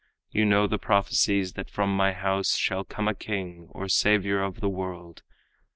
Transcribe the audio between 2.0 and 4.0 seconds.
house Shall come a king, or